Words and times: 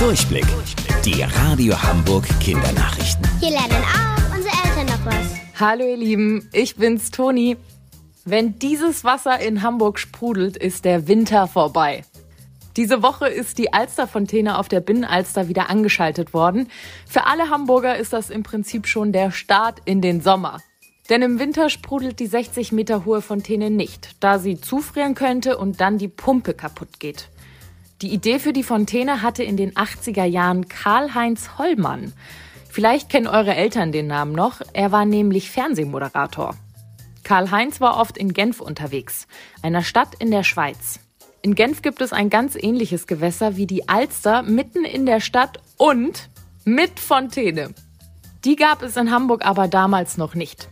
Durchblick. 0.00 0.46
Die 1.04 1.20
Radio 1.20 1.74
Hamburg 1.82 2.26
Kindernachrichten. 2.40 3.22
Hier 3.38 3.50
lernen 3.50 3.84
auch 3.84 4.34
unsere 4.34 4.54
Eltern 4.64 4.86
noch 4.86 5.04
was. 5.04 5.60
Hallo 5.60 5.84
ihr 5.84 5.98
Lieben, 5.98 6.48
ich 6.54 6.76
bin's 6.76 7.10
Toni. 7.10 7.58
Wenn 8.24 8.58
dieses 8.58 9.04
Wasser 9.04 9.38
in 9.40 9.62
Hamburg 9.62 9.98
sprudelt, 9.98 10.56
ist 10.56 10.86
der 10.86 11.06
Winter 11.06 11.46
vorbei. 11.46 12.02
Diese 12.78 13.02
Woche 13.02 13.28
ist 13.28 13.58
die 13.58 13.74
Alsterfontäne 13.74 14.56
auf 14.56 14.68
der 14.68 14.80
Binnenalster 14.80 15.48
wieder 15.48 15.68
angeschaltet 15.68 16.32
worden. 16.32 16.70
Für 17.06 17.26
alle 17.26 17.50
Hamburger 17.50 17.98
ist 17.98 18.14
das 18.14 18.30
im 18.30 18.42
Prinzip 18.42 18.86
schon 18.86 19.12
der 19.12 19.30
Start 19.30 19.82
in 19.84 20.00
den 20.00 20.22
Sommer. 20.22 20.62
Denn 21.10 21.20
im 21.20 21.38
Winter 21.38 21.68
sprudelt 21.68 22.20
die 22.20 22.26
60 22.26 22.72
Meter 22.72 23.04
hohe 23.04 23.20
Fontäne 23.20 23.68
nicht, 23.68 24.16
da 24.20 24.38
sie 24.38 24.58
zufrieren 24.58 25.14
könnte 25.14 25.58
und 25.58 25.82
dann 25.82 25.98
die 25.98 26.08
Pumpe 26.08 26.54
kaputt 26.54 27.00
geht. 27.00 27.28
Die 28.02 28.14
Idee 28.14 28.38
für 28.38 28.54
die 28.54 28.62
Fontäne 28.62 29.20
hatte 29.20 29.42
in 29.42 29.58
den 29.58 29.72
80er 29.74 30.24
Jahren 30.24 30.68
Karl-Heinz 30.68 31.58
Hollmann. 31.58 32.14
Vielleicht 32.70 33.10
kennen 33.10 33.26
eure 33.26 33.54
Eltern 33.54 33.92
den 33.92 34.06
Namen 34.06 34.32
noch. 34.32 34.62
Er 34.72 34.90
war 34.90 35.04
nämlich 35.04 35.50
Fernsehmoderator. 35.50 36.54
Karl-Heinz 37.24 37.78
war 37.82 37.98
oft 37.98 38.16
in 38.16 38.32
Genf 38.32 38.60
unterwegs, 38.60 39.26
einer 39.60 39.82
Stadt 39.82 40.14
in 40.18 40.30
der 40.30 40.44
Schweiz. 40.44 41.00
In 41.42 41.54
Genf 41.54 41.82
gibt 41.82 42.00
es 42.00 42.14
ein 42.14 42.30
ganz 42.30 42.56
ähnliches 42.56 43.06
Gewässer 43.06 43.56
wie 43.56 43.66
die 43.66 43.88
Alster 43.88 44.42
mitten 44.42 44.86
in 44.86 45.04
der 45.04 45.20
Stadt 45.20 45.60
und 45.76 46.30
mit 46.64 46.98
Fontäne. 47.00 47.74
Die 48.46 48.56
gab 48.56 48.82
es 48.82 48.96
in 48.96 49.10
Hamburg 49.10 49.44
aber 49.44 49.68
damals 49.68 50.16
noch 50.16 50.34
nicht. 50.34 50.68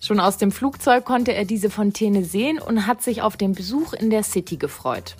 Schon 0.00 0.18
aus 0.18 0.38
dem 0.38 0.50
Flugzeug 0.50 1.04
konnte 1.04 1.34
er 1.34 1.44
diese 1.44 1.70
Fontäne 1.70 2.24
sehen 2.24 2.58
und 2.58 2.88
hat 2.88 3.00
sich 3.00 3.22
auf 3.22 3.36
den 3.36 3.52
Besuch 3.52 3.92
in 3.92 4.10
der 4.10 4.24
City 4.24 4.56
gefreut. 4.56 5.14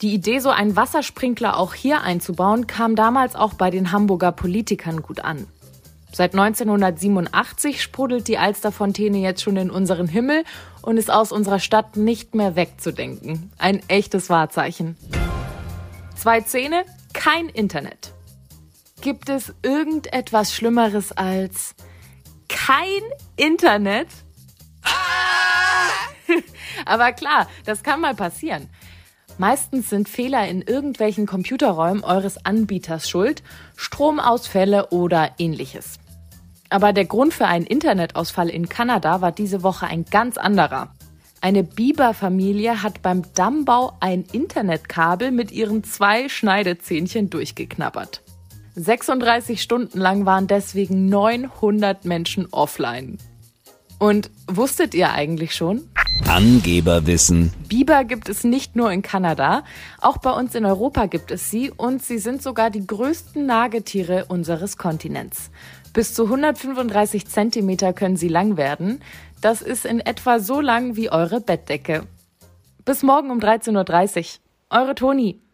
Die 0.00 0.14
Idee, 0.14 0.38
so 0.38 0.50
einen 0.50 0.76
Wassersprinkler 0.76 1.56
auch 1.56 1.74
hier 1.74 2.02
einzubauen, 2.02 2.68
kam 2.68 2.94
damals 2.94 3.34
auch 3.34 3.54
bei 3.54 3.70
den 3.70 3.90
Hamburger 3.90 4.30
Politikern 4.30 5.02
gut 5.02 5.20
an. 5.20 5.48
Seit 6.12 6.34
1987 6.34 7.82
sprudelt 7.82 8.28
die 8.28 8.38
Alsterfontäne 8.38 9.18
jetzt 9.18 9.42
schon 9.42 9.56
in 9.56 9.70
unseren 9.70 10.06
Himmel 10.06 10.44
und 10.82 10.98
ist 10.98 11.10
aus 11.10 11.32
unserer 11.32 11.58
Stadt 11.58 11.96
nicht 11.96 12.36
mehr 12.36 12.54
wegzudenken. 12.54 13.50
Ein 13.58 13.80
echtes 13.88 14.30
Wahrzeichen. 14.30 14.96
Zwei 16.14 16.42
Zähne, 16.42 16.84
kein 17.12 17.48
Internet. 17.48 18.12
Gibt 19.00 19.28
es 19.28 19.52
irgendetwas 19.62 20.54
Schlimmeres 20.54 21.10
als 21.10 21.74
kein 22.48 23.02
Internet? 23.36 24.08
Aber 26.86 27.12
klar, 27.12 27.48
das 27.64 27.82
kann 27.82 28.00
mal 28.00 28.14
passieren. 28.14 28.68
Meistens 29.38 29.88
sind 29.88 30.08
Fehler 30.08 30.48
in 30.48 30.62
irgendwelchen 30.62 31.26
Computerräumen 31.26 32.02
eures 32.02 32.44
Anbieters 32.44 33.08
schuld, 33.08 33.44
Stromausfälle 33.76 34.88
oder 34.90 35.30
ähnliches. 35.38 35.98
Aber 36.70 36.92
der 36.92 37.04
Grund 37.04 37.32
für 37.32 37.46
einen 37.46 37.64
Internetausfall 37.64 38.50
in 38.50 38.68
Kanada 38.68 39.20
war 39.20 39.30
diese 39.30 39.62
Woche 39.62 39.86
ein 39.86 40.04
ganz 40.04 40.36
anderer. 40.36 40.92
Eine 41.40 41.62
Biberfamilie 41.62 42.82
hat 42.82 43.00
beim 43.00 43.22
Dammbau 43.34 43.92
ein 44.00 44.24
Internetkabel 44.32 45.30
mit 45.30 45.52
ihren 45.52 45.84
zwei 45.84 46.28
Schneidezähnchen 46.28 47.30
durchgeknabbert. 47.30 48.22
36 48.74 49.62
Stunden 49.62 49.98
lang 49.98 50.26
waren 50.26 50.48
deswegen 50.48 51.08
900 51.08 52.04
Menschen 52.04 52.48
offline. 52.50 53.18
Und 54.00 54.30
wusstet 54.46 54.94
ihr 54.94 55.12
eigentlich 55.12 55.54
schon? 55.54 55.88
Angeberwissen. 56.28 57.54
Biber 57.68 58.04
gibt 58.04 58.28
es 58.28 58.44
nicht 58.44 58.76
nur 58.76 58.92
in 58.92 59.00
Kanada, 59.00 59.64
auch 59.98 60.18
bei 60.18 60.30
uns 60.30 60.54
in 60.54 60.66
Europa 60.66 61.06
gibt 61.06 61.30
es 61.30 61.50
sie 61.50 61.70
und 61.70 62.02
sie 62.02 62.18
sind 62.18 62.42
sogar 62.42 62.68
die 62.68 62.86
größten 62.86 63.46
Nagetiere 63.46 64.26
unseres 64.26 64.76
Kontinents. 64.76 65.50
Bis 65.94 66.12
zu 66.12 66.24
135 66.24 67.26
Zentimeter 67.26 67.94
können 67.94 68.18
sie 68.18 68.28
lang 68.28 68.58
werden. 68.58 69.00
Das 69.40 69.62
ist 69.62 69.86
in 69.86 70.00
etwa 70.00 70.38
so 70.38 70.60
lang 70.60 70.96
wie 70.96 71.10
eure 71.10 71.40
Bettdecke. 71.40 72.02
Bis 72.84 73.02
morgen 73.02 73.30
um 73.30 73.38
13.30 73.38 74.18
Uhr. 74.18 74.80
Eure 74.80 74.94
Toni. 74.94 75.40